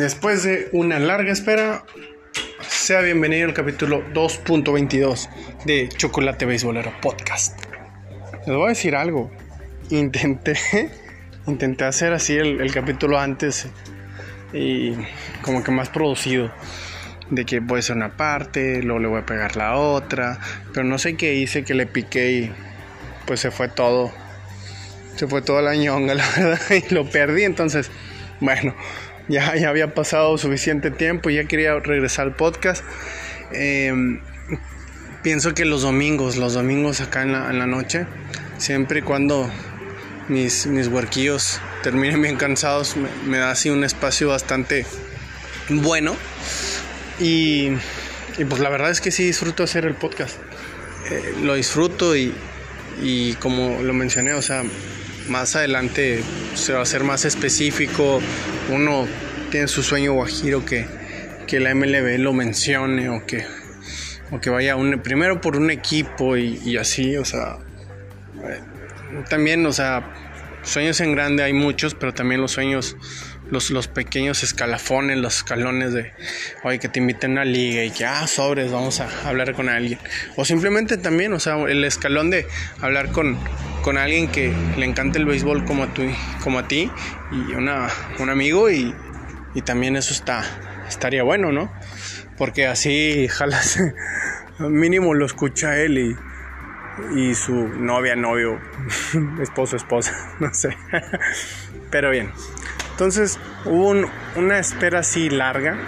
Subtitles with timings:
[0.00, 1.84] Después de una larga espera,
[2.66, 5.28] sea bienvenido al capítulo 2.22
[5.66, 7.60] de Chocolate Beisbolero Podcast.
[8.46, 9.30] Les voy a decir algo.
[9.90, 10.56] Intenté,
[11.46, 13.68] intenté hacer así el, capítulo antes
[14.54, 14.94] y
[15.42, 16.50] como que más producido.
[17.28, 20.38] De que puede ser una parte, luego le voy a pegar la otra.
[20.72, 22.52] Pero no sé qué hice que le piqué y
[23.26, 24.10] pues se fue todo.
[25.16, 27.42] Se fue todo la ñonga, la verdad, y lo perdí.
[27.44, 27.90] Entonces,
[28.40, 28.74] bueno,
[29.30, 32.84] ya, ya había pasado suficiente tiempo y ya quería regresar al podcast.
[33.52, 34.20] Em,
[35.22, 38.06] pienso que los domingos, los domingos acá en la, en la noche,
[38.58, 39.48] siempre y cuando
[40.28, 44.84] mis, mis huerquillos terminen bien cansados, me, da así un espacio bastante
[45.68, 46.16] bueno
[47.20, 47.68] y,
[48.36, 50.36] y, pues la verdad es que sí disfruto hacer el podcast.
[51.10, 52.34] Eh, lo disfruto y,
[53.00, 54.62] y, como lo mencioné, o sea,
[55.30, 56.22] más adelante
[56.54, 58.20] se va a hacer más específico.
[58.70, 59.06] Uno
[59.50, 60.86] tiene su sueño guajiro que,
[61.46, 63.46] que la MLB lo mencione o que,
[64.30, 67.58] o que vaya un, primero por un equipo y, así, o sea,
[68.44, 68.60] eh,
[69.28, 70.12] también, o sea,
[70.62, 72.96] sueños en grande hay muchos, pero también los sueños
[73.50, 76.12] los, los pequeños escalafones, los escalones de,
[76.62, 79.98] oye, que te inviten a liga y que, ah, sobres, vamos a hablar con alguien.
[80.36, 82.46] O simplemente también, o sea, el escalón de
[82.80, 83.38] hablar con,
[83.82, 86.02] con alguien que le encanta el béisbol como a, tu,
[86.42, 86.90] como a ti
[87.32, 88.94] y una, un amigo y,
[89.54, 90.44] y también eso está,
[90.88, 91.72] estaría bueno, ¿no?
[92.36, 93.80] Porque así, jalas,
[94.58, 96.16] mínimo lo escucha él y,
[97.18, 98.60] y su novia, novio,
[99.40, 100.76] esposo, esposa, no sé.
[101.90, 102.30] Pero bien,
[102.92, 105.78] entonces hubo un, una espera así larga.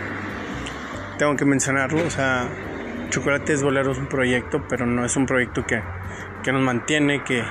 [1.19, 2.05] Tengo que mencionarlo.
[2.05, 2.49] O sea,
[3.11, 5.83] Chocolates Bolero es un proyecto, pero no es un proyecto que,
[6.43, 7.45] que nos mantiene, que,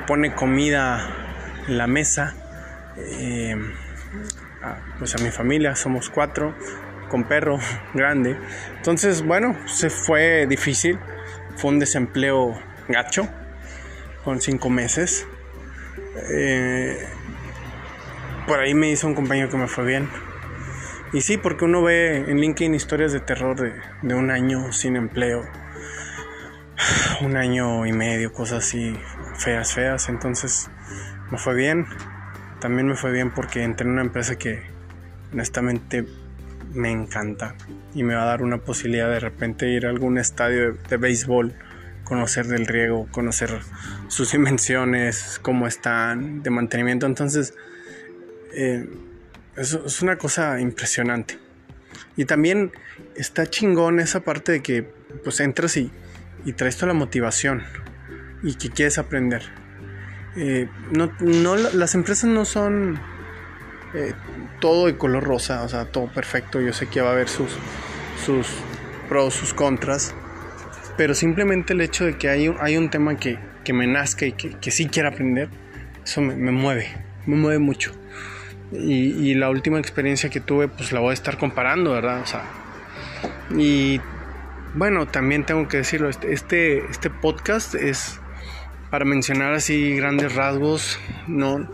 [0.00, 1.08] pone comida
[1.68, 2.34] en la mesa.
[2.96, 3.56] Eh,
[4.98, 6.54] pues a mi familia, somos cuatro,
[7.08, 7.58] con perro
[7.94, 8.36] grande.
[8.76, 10.98] Entonces, bueno, se fue difícil.
[11.56, 13.28] Fue un desempleo gacho,
[14.24, 15.26] con cinco meses.
[16.30, 16.98] Eh,
[18.46, 20.08] por ahí me hizo un compañero que me fue bien.
[21.12, 23.56] Y sí, porque uno ve en LinkedIn historias de terror
[24.02, 25.44] de, un año sin empleo,
[27.22, 28.94] un año y medio, cosas así
[29.36, 30.08] feas, feas.
[30.08, 30.70] Entonces
[31.30, 31.86] me fue bien.
[32.60, 34.62] También me fue bien porque entré en una empresa que
[35.32, 36.06] honestamente
[36.72, 37.54] me encanta
[37.94, 40.96] y me va a dar una posibilidad de repente ir a algún estadio de, de
[40.96, 41.54] béisbol,
[42.04, 43.60] conocer del riego, conocer
[44.08, 47.06] sus dimensiones, cómo están, de mantenimiento.
[47.06, 47.54] Entonces,
[48.52, 48.88] eh,
[49.56, 51.38] es, es, una cosa impresionante.
[52.16, 52.72] Y también
[53.14, 54.82] está chingón esa parte de que
[55.22, 55.90] pues entras y,
[56.46, 57.64] y traes toda la motivación
[58.42, 59.42] y que quieres aprender.
[60.36, 62.98] Eh, no, no, las empresas no son
[63.94, 64.14] eh,
[64.60, 66.60] todo de color rosa, o sea, todo perfecto.
[66.60, 67.50] Yo sé que va a haber sus,
[68.24, 68.46] sus
[69.08, 70.14] pros, sus contras,
[70.96, 74.32] pero simplemente el hecho de que hay, hay un tema que, que me nazca y
[74.32, 75.48] que, que sí quiera aprender,
[76.04, 76.88] eso me, me mueve,
[77.26, 77.92] me mueve mucho.
[78.72, 82.20] Y, y, la última experiencia que tuve pues la voy a estar comparando, ¿verdad?
[82.22, 82.44] O sea,
[83.56, 84.00] y
[84.76, 88.20] bueno, también tengo que decirlo, este, este, este podcast es
[88.90, 91.68] para mencionar así grandes rasgos, ¿no?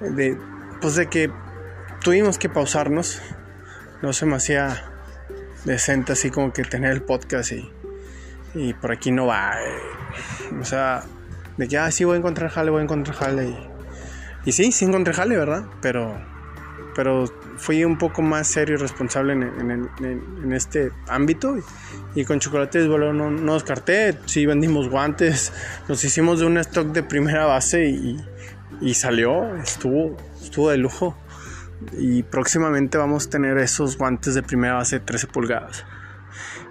[0.00, 0.36] De,
[0.80, 1.30] pues de que
[2.02, 3.22] tuvimos que pausarnos,
[4.02, 4.90] no se me hacía
[5.64, 7.70] decente así como que tener el podcast y,
[8.54, 11.04] y por aquí no va, eh, o sea,
[11.56, 13.70] de que, ah, sí voy a encontrar jale, voy a encontrar jale y
[14.44, 15.64] y sí, sí encontré jale, ¿verdad?
[15.82, 16.18] Pero,
[16.94, 17.24] pero
[17.60, 19.90] fui un poco más serio y responsable en, en,
[20.42, 21.56] en, este ámbito.
[22.14, 24.16] Y, con Chocolates bueno, no, descarté.
[24.24, 25.52] Sí vendimos guantes.
[25.86, 28.16] Nos hicimos de un stock de primera base y,
[28.80, 29.56] y salió.
[29.56, 31.16] Estuvo, estuvo de lujo.
[31.98, 35.84] Y próximamente vamos a tener esos guantes de primera base de 13 pulgadas.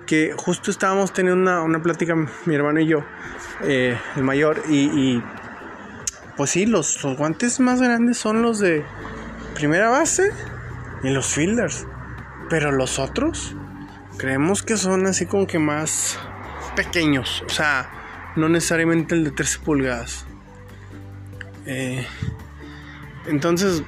[0.07, 3.05] Que justo estábamos teniendo una, una plática, mi hermano y yo,
[3.63, 5.23] eh, el mayor, y, y
[6.35, 8.83] pues sí, los, los, guantes más grandes son los de
[9.53, 10.31] primera base
[11.03, 11.87] y los fielders.
[12.49, 13.55] Pero los otros
[14.17, 16.19] creemos que son así como que más
[16.75, 17.43] pequeños.
[17.45, 20.25] O sea, no necesariamente el de 13 pulgadas.
[21.65, 22.05] Eh,
[23.27, 23.83] entonces,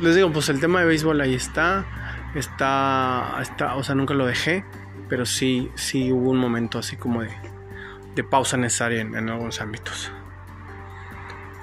[0.00, 1.86] les digo, pues el tema de béisbol ahí está.
[2.34, 4.64] Está, está, o sea, nunca lo dejé.
[5.08, 7.30] Pero sí, sí hubo un momento así como de,
[8.14, 10.10] de pausa necesaria en, en algunos ámbitos.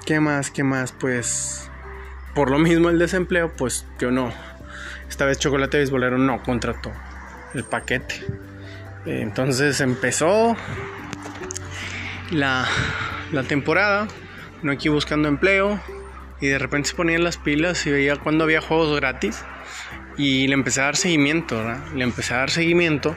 [0.06, 0.50] ¿Qué más?
[0.50, 0.92] ¿Qué más?
[0.92, 1.70] Pues
[2.34, 4.32] por lo mismo el desempleo, pues que no.
[5.10, 6.92] Esta vez Chocolate Beisbolero no contrató
[7.52, 8.24] el paquete.
[9.04, 10.56] Entonces empezó
[12.30, 12.66] la,
[13.32, 14.06] la temporada,
[14.62, 15.80] no aquí buscando empleo
[16.40, 19.44] y de repente se ponían las pilas y veía cuando había juegos gratis
[20.16, 21.84] Y le empecé a dar seguimiento, ¿verdad?
[21.94, 23.14] Le empecé a dar seguimiento.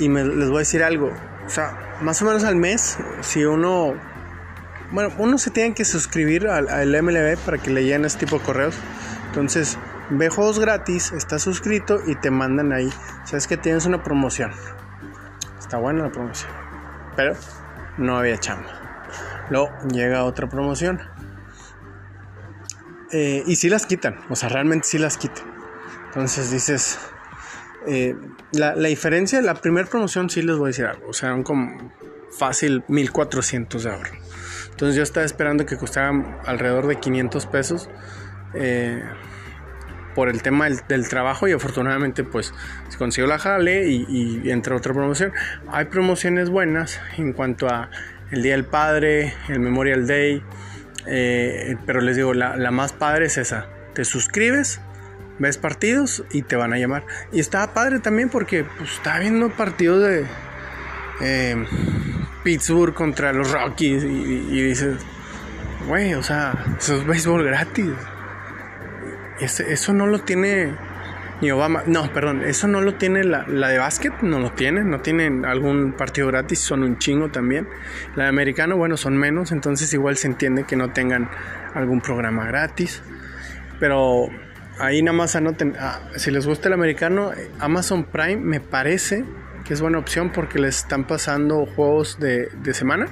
[0.00, 1.12] Y me, les voy a decir algo.
[1.46, 3.94] O sea, más o menos al mes, si uno...
[4.90, 8.38] Bueno, uno se tiene que suscribir al, al MLB para que le lleguen este tipo
[8.40, 8.74] de correos.
[9.28, 9.78] Entonces,
[10.12, 12.92] ve juegos gratis, estás suscrito y te mandan ahí.
[13.24, 14.52] Sabes que tienes una promoción.
[15.58, 16.50] Está buena la promoción.
[17.16, 17.34] Pero
[17.98, 18.68] no había chamba.
[19.50, 21.00] Luego llega otra promoción.
[23.10, 24.18] Eh, y si las quitan.
[24.30, 25.44] O sea, realmente sí las quitan.
[26.06, 26.98] Entonces dices.
[27.86, 28.16] Eh,
[28.52, 31.08] la, la, diferencia, la primera promoción sí les voy a decir algo.
[31.08, 31.92] O sea, eran como
[32.30, 34.12] fácil 1400 de ahorro.
[34.70, 37.90] Entonces yo estaba esperando que costaran alrededor de 500 pesos.
[38.54, 39.02] Eh,
[40.14, 42.52] por el tema del, trabajo y afortunadamente pues
[42.88, 45.32] se consiguió la jale y, y, entre otra promoción.
[45.70, 47.90] Hay promociones buenas en cuanto a
[48.30, 50.42] el Día del Padre, el Memorial Day,
[51.06, 53.66] eh, pero les digo, la, más padre es esa.
[53.94, 54.80] Te suscribes,
[55.38, 57.04] ves partidos y te van a llamar.
[57.30, 60.26] Y estaba padre también porque pues, estaba viendo partidos de
[61.20, 61.66] eh,
[62.42, 64.96] Pittsburgh contra los Rockies y, y dices,
[65.86, 67.92] güey, o sea, eso es béisbol gratis
[69.44, 70.74] eso no lo tiene
[71.42, 71.82] ni Obama.
[71.86, 74.84] No, perdón, eso no lo tiene la, de básquet, no lo tiene.
[74.84, 77.68] No tienen algún partido gratis, son un chingo también.
[78.14, 81.28] La de americano, bueno, son menos, entonces igual se entiende que no tengan
[81.74, 83.02] algún programa gratis.
[83.80, 84.28] Pero
[84.78, 89.24] ahí nada más anoten, ah, si les gusta el americano, Amazon Prime me parece
[89.64, 93.08] que es buena opción porque les están pasando juegos de, de semana.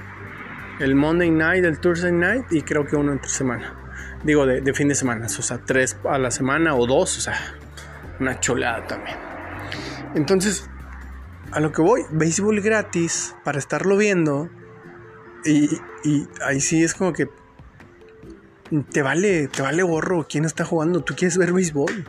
[0.79, 3.80] El Monday Night, el Thursday Night y creo que uno entre semana
[4.25, 7.38] digo, de, fin de semana, o sea, tres a la semana o dos, o sea,
[8.19, 9.17] una cholada también.
[10.14, 10.69] Entonces,
[11.52, 14.50] a lo que voy, béisbol gratis para estarlo viendo.
[15.44, 15.69] Y,
[16.44, 17.28] ahí sí es como que
[18.90, 21.02] te vale, te vale gorro quién está jugando.
[21.02, 22.05] Tú quieres ver béisbol.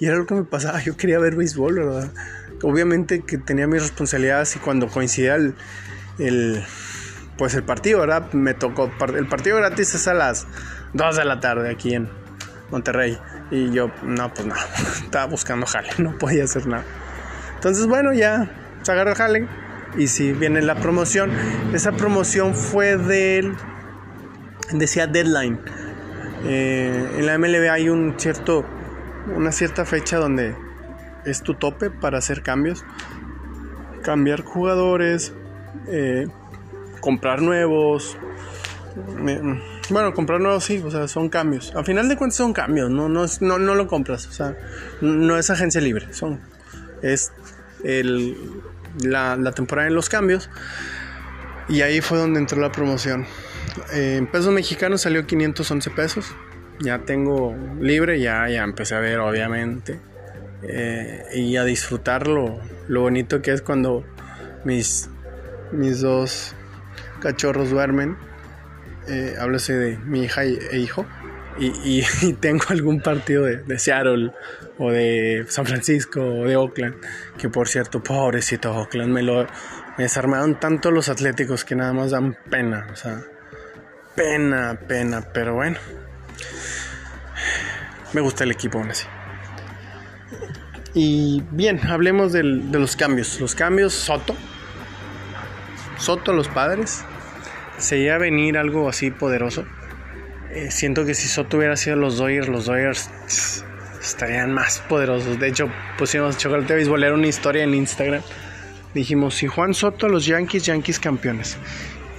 [0.00, 0.80] Y era lo que me pasaba.
[0.82, 2.12] Yo quería ver béisbol, ¿verdad?
[2.62, 5.54] Obviamente que tenía mis responsabilidades y cuando coincidía el,
[6.18, 6.64] el
[7.36, 8.32] pues el partido, ¿verdad?
[8.32, 8.90] Me tocó.
[9.16, 10.46] El partido gratis es a las
[10.94, 12.08] 2 de la tarde aquí en
[12.70, 13.18] Monterrey.
[13.50, 14.54] Y yo, no, pues no,
[15.04, 16.84] estaba buscando jale, no podía hacer nada.
[17.56, 18.50] Entonces, bueno, ya
[18.82, 19.48] se agarró el.
[19.96, 21.30] Y si viene la promoción,
[21.72, 23.54] esa promoción fue del.
[24.72, 25.60] Decía deadline.
[26.44, 28.64] Eh, en la MLB hay un cierto.
[29.34, 30.54] Una cierta fecha donde
[31.24, 32.84] es tu tope para hacer cambios.
[34.02, 35.32] Cambiar jugadores.
[35.88, 36.26] Eh,
[37.00, 38.18] comprar nuevos.
[39.90, 41.74] Bueno, comprar nuevos sí, o sea, son cambios.
[41.74, 44.56] A final de cuentas son cambios, no, no, no, no lo compras, o sea,
[45.00, 46.40] no es agencia libre, son,
[47.02, 47.32] es
[47.82, 48.36] el,
[49.02, 50.48] la, la temporada en los cambios.
[51.68, 53.26] Y ahí fue donde entró la promoción.
[53.92, 56.26] Eh, en pesos mexicanos salió 511 pesos.
[56.80, 59.98] Ya tengo libre, ya, ya empecé a ver, obviamente.
[60.62, 62.60] Eh, y a disfrutarlo.
[62.88, 64.04] Lo bonito que es cuando
[64.64, 65.08] mis,
[65.72, 66.54] mis dos
[67.20, 68.18] cachorros duermen
[69.08, 71.06] eh, háblase de mi hija e hijo,
[71.58, 72.02] y,
[72.40, 74.32] tengo algún partido de, Seattle
[74.78, 76.96] o de San Francisco o de Oakland,
[77.38, 79.46] que por cierto, pobrecito Oakland, me lo
[79.96, 83.22] me desarmaron tanto los atléticos que nada más dan pena, o sea,
[84.16, 85.78] pena, pena, pero bueno,
[88.12, 89.06] me gusta el equipo aún así.
[90.94, 93.40] Y bien, hablemos de los cambios.
[93.40, 94.36] Los cambios, Soto.
[95.98, 97.04] Soto, los padres
[97.78, 99.64] se iba a venir algo así poderoso.
[100.50, 103.10] Eh, siento que si Soto hubiera sido los Dodgers, los Dodgers
[104.00, 105.38] estarían más poderosos.
[105.40, 108.22] De hecho, pusimos Chocolate Beisbolero una historia en Instagram.
[108.94, 111.56] Dijimos, si Juan Soto, los Yankees, Yankees campeones.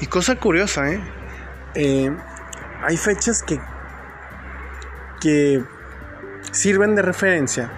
[0.02, 1.00] Y cosa curiosa, ¿eh?
[1.76, 2.12] eh
[2.84, 3.60] hay fechas que,
[5.22, 5.64] que
[6.52, 7.72] sirven de referencia.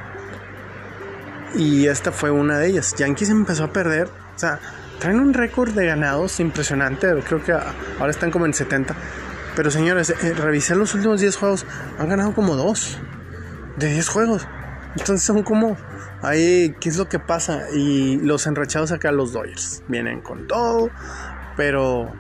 [1.56, 2.96] Y esta fue una de ellas.
[2.98, 4.08] Yankees empezó a perder.
[4.08, 4.60] O sea,
[5.00, 7.08] Traen un récord de ganados impresionante.
[7.24, 8.96] Creo que ahora están como en 70.
[9.56, 11.66] Pero señores, eh, revisé los últimos 10 juegos.
[12.00, 12.98] Han ganado como 2
[13.78, 14.48] de 10 juegos.
[14.92, 15.78] Entonces son como
[16.22, 17.70] ahí, ¿qué es lo que pasa?
[17.72, 20.90] Y los enrachados acá, los Dodgers, vienen con todo.
[21.56, 22.12] Pero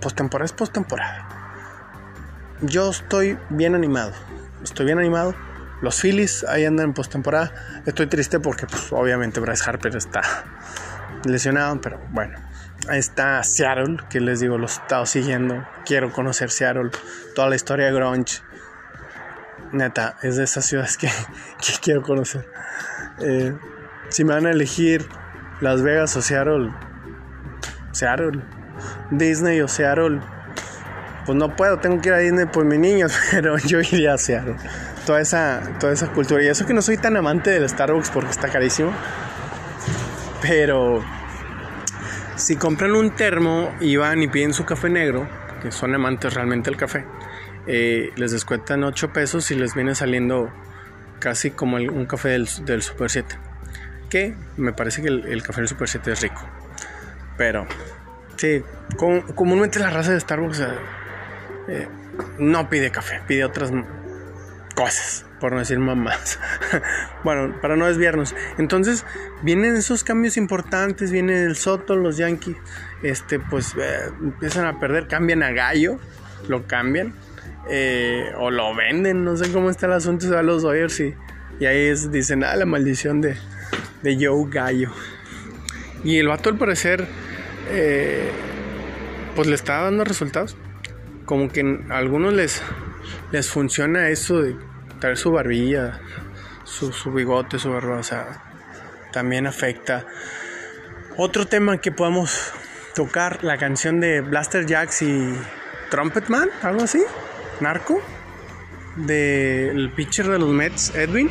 [0.00, 1.28] postemporada es postemporada.
[2.62, 4.12] Yo estoy bien animado.
[4.62, 5.34] Estoy bien animado.
[5.80, 7.52] Los Phillies ahí andan en postemporada.
[7.86, 10.22] Estoy triste porque, pues, obviamente, Bryce Harper está
[11.28, 12.38] lesionado, pero bueno.
[12.88, 15.66] Ahí está Seattle, que les digo, los he estado siguiendo.
[15.84, 16.90] Quiero conocer Seattle,
[17.34, 18.40] toda la historia de Grunge.
[19.72, 21.08] Neta, es de esas ciudades que,
[21.82, 22.48] quiero conocer.
[23.20, 23.54] Eh,
[24.08, 25.06] si me van a elegir
[25.60, 26.72] Las Vegas o Seattle,
[27.92, 28.42] Seattle,
[29.10, 30.20] Disney o Seattle,
[31.26, 34.18] pues no puedo, tengo que ir a Disney por mis niños, pero yo iría a
[34.18, 34.56] Seattle.
[35.04, 36.42] Toda esa, toda esa cultura.
[36.42, 38.92] Y eso que no soy tan amante del Starbucks porque está carísimo.
[40.40, 41.02] Pero
[42.38, 45.28] si compran un termo y van y piden su café negro,
[45.60, 47.04] que son amantes realmente del café,
[47.66, 50.50] eh, les descuentan 8 pesos y les viene saliendo
[51.18, 53.36] casi como un café del, Super 7.
[54.08, 56.40] Que me parece que el, café del Super 7 es rico.
[57.36, 57.66] Pero,
[58.36, 58.62] sí,
[59.34, 60.60] comúnmente la raza de Starbucks
[61.68, 61.88] eh,
[62.38, 63.70] no pide café, pide otras
[64.74, 66.38] cosas por no decir mamás.
[67.24, 68.34] bueno, para no desviarnos.
[68.58, 69.04] Entonces,
[69.42, 72.56] vienen esos cambios importantes, viene el Soto, los Yankees,
[73.02, 75.98] este, pues eh, empiezan a perder, cambian a Gallo,
[76.48, 77.14] lo cambian,
[77.70, 81.14] eh, o lo venden, no sé cómo está el asunto, se va los Dodgers y,
[81.60, 83.36] y ahí es, dicen, ah, la maldición de,
[84.02, 84.90] de Joe Gallo.
[86.04, 87.06] Y el vato al parecer,
[87.70, 88.30] eh,
[89.34, 90.56] pues le está dando resultados.
[91.24, 92.62] Como que a algunos les,
[93.32, 94.56] les funciona eso de
[95.00, 96.00] traer su barbilla,
[96.64, 98.42] su, bigote, su barba, o sea,
[99.12, 100.06] también afecta.
[101.16, 102.52] Otro tema que podemos
[102.94, 105.34] tocar, la canción de Blaster Jacks y
[105.90, 107.02] Trumpet Man, algo así,
[107.60, 108.00] Narco,
[108.96, 111.30] del pitcher de los Mets, Edwin,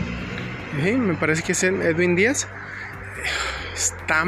[0.81, 2.47] me parece que es Edwin Díaz,
[3.73, 4.25] está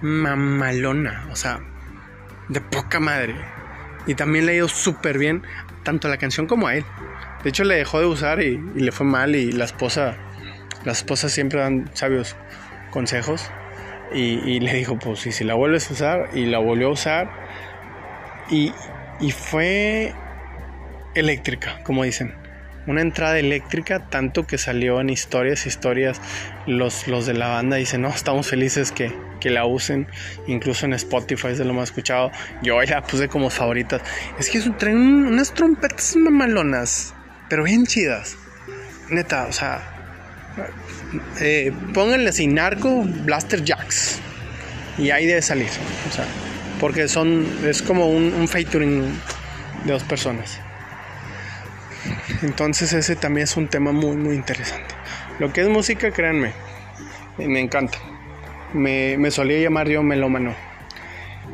[0.00, 1.60] mamalona, o sea,
[2.48, 3.34] de poca madre.
[4.06, 5.42] Y también le ha ido súper bien,
[5.82, 6.84] tanto a la canción como a él.
[7.46, 10.16] De hecho, le dejó de usar y, le fue mal y la esposa,
[10.84, 12.34] las esposas siempre dan sabios
[12.90, 13.52] consejos.
[14.12, 17.30] Y, le dijo, pues si, la vuelves a usar, y la volvió a usar.
[18.50, 18.72] Y,
[19.20, 20.12] y fue
[21.14, 22.34] eléctrica, como dicen.
[22.88, 26.20] Una entrada eléctrica, tanto que salió en historias, historias,
[26.66, 30.08] los, los de la banda dicen, no, estamos felices que, que la usen,
[30.48, 32.32] incluso en Spotify es de lo más escuchado.
[32.64, 34.02] Yo la puse como favoritas.
[34.36, 37.15] Es que es un, traen unas trompetas mamalonas
[37.48, 38.36] pero bien chidas.
[39.08, 39.96] Neta, o sea,
[41.40, 44.18] eh, pónganle así Narco Blaster Jacks
[44.98, 45.68] y ahí debe salir,
[46.08, 46.24] o sea,
[46.80, 49.02] porque son, es como un, un featuring
[49.84, 50.60] de dos personas.
[52.42, 54.94] Entonces ese también es un tema muy muy interesante.
[55.38, 56.52] Lo que es música, créanme,
[57.38, 57.98] me encanta.
[58.72, 60.54] Me, me solía llamar yo melómano.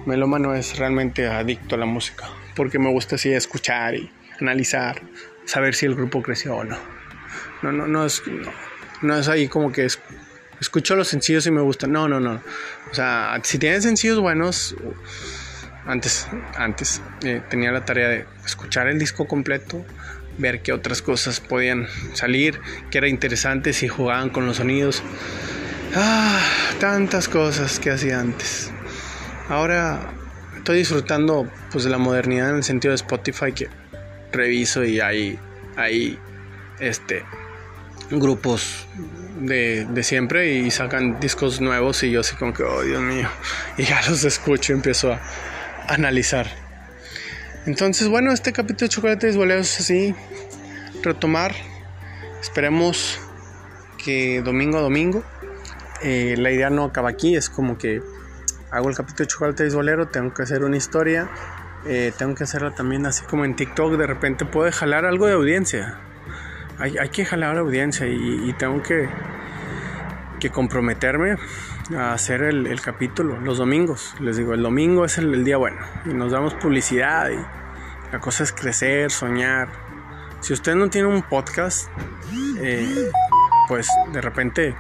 [0.06, 5.02] Melómano es realmente adicto a la música, porque me gusta así escuchar y analizar,
[5.44, 6.78] saber si el grupo creció o no.
[7.62, 8.22] No, no, no es,
[9.02, 9.86] no, es ahí como que
[10.60, 11.92] escucho los sencillos y me gustan.
[11.92, 12.40] No, no, no.
[12.90, 14.76] O sea, si tienen sencillos buenos,
[15.86, 19.84] antes, antes eh, tenía la tarea de escuchar el disco completo,
[20.38, 25.02] ver qué otras cosas podían salir, que era interesante si jugaban con los sonidos.
[25.94, 26.40] Ah,
[26.80, 28.70] tantas cosas que hacía antes.
[29.48, 30.00] Ahora
[30.56, 33.68] estoy disfrutando pues de la modernidad en el sentido de Spotify que
[34.32, 35.38] reviso y hay,
[35.76, 36.18] hay
[36.80, 37.24] este,
[38.10, 38.86] grupos
[39.40, 43.28] de, siempre y sacan discos nuevos y yo así como que, oh Dios mío,
[43.76, 45.20] y ya los escucho y empiezo a,
[45.88, 46.46] analizar.
[47.66, 50.14] Entonces, bueno, este capítulo de Chocolates Boleros así,
[51.02, 51.54] retomar.
[52.40, 53.20] Esperemos
[54.02, 55.22] que domingo a domingo.
[56.02, 58.02] Eh, la idea no acaba aquí, es como que
[58.72, 61.28] hago el capítulo de Chocolate Bolero, tengo que hacer una historia,
[61.84, 65.34] eh, tengo que hacerlo también así como en TikTok, de repente puede jalar algo de
[65.34, 65.98] audiencia.
[66.78, 69.08] Hay, que jalar audiencia y, tengo que,
[70.40, 71.36] que comprometerme
[71.96, 74.14] a hacer el, capítulo los domingos.
[74.20, 77.36] Les digo, el domingo es el, día bueno y nos damos publicidad y
[78.12, 79.68] la cosa es crecer, soñar.
[80.40, 81.88] Si usted no tiene un podcast,
[82.58, 83.10] eh,
[83.68, 84.74] pues de repente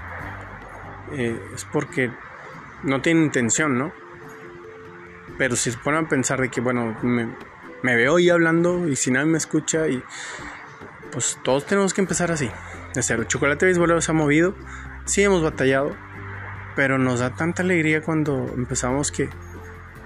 [1.12, 2.10] eh, es porque
[2.82, 4.01] no tiene intención, ¿no?
[5.38, 9.10] Pero si se ponen a pensar de que, bueno, me, veo ahí hablando y si
[9.10, 10.02] nadie me escucha y
[11.10, 12.50] pues todos tenemos que empezar así,
[12.94, 13.24] de cero.
[13.24, 14.54] Chocolate Béisbolero se ha movido,
[15.04, 15.94] sí hemos batallado,
[16.74, 19.28] pero nos da tanta alegría cuando empezamos que,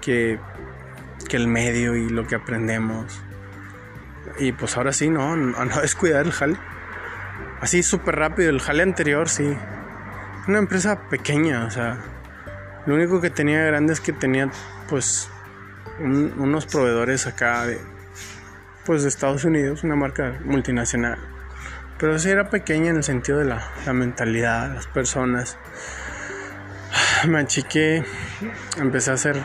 [0.01, 0.39] que,
[1.29, 3.21] que el medio y lo que aprendemos.
[4.39, 6.57] Y pues ahora sí, no, no, no descuidar el jale.
[7.61, 9.57] Así súper rápido, el jale anterior, sí.
[10.47, 11.97] Una empresa pequeña, o sea,
[12.85, 14.49] lo único que tenía grande es que tenía
[14.87, 15.29] pues
[15.99, 17.79] unos proveedores acá de
[18.85, 21.17] pues de Estados Unidos, una marca multinacional.
[21.99, 25.57] Pero sí era pequeña en el sentido de la, la mentalidad, las personas.
[27.27, 28.05] Me achiqué,
[28.77, 29.43] empecé a hacer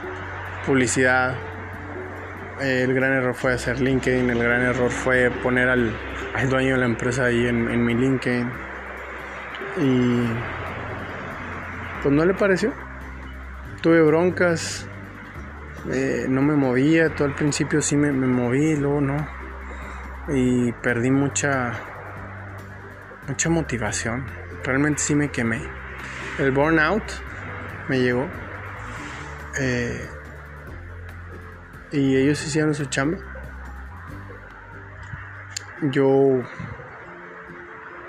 [0.65, 1.35] publicidad.
[2.61, 5.93] El gran error fue hacer LinkedIn, el gran error fue poner al,
[6.49, 8.53] dueño de la empresa ahí en, en mi LinkedIn.
[9.79, 10.27] Y
[12.03, 12.73] pues no le pareció
[13.83, 14.87] tuve broncas,
[15.91, 19.17] eh, no me movía, todo al principio sí me, me moví, luego no.
[20.29, 21.73] Y perdí mucha,
[23.27, 24.25] mucha motivación.
[24.63, 25.61] Realmente sí me quemé.
[26.39, 27.03] El burnout
[27.89, 28.29] me llegó.
[29.59, 30.09] Eh,
[31.91, 33.19] y ellos hicieron su chamba.
[35.91, 36.43] Yo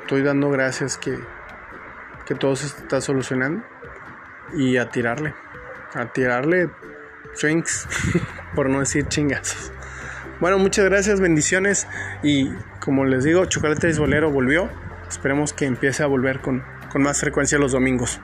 [0.02, 1.18] estoy dando gracias que,
[2.26, 3.66] que todo se está solucionando
[4.54, 5.34] y a tirarle,
[5.96, 6.70] a tirarle
[7.42, 7.88] drinks,
[8.56, 9.72] por no decir chingazos.
[10.40, 11.88] Bueno, muchas gracias, bendiciones
[12.22, 12.50] y
[12.80, 14.70] como les digo, Chocolate Bolero volvió.
[15.08, 18.20] Esperemos que empiece a volver con, con más frecuencia los domingos.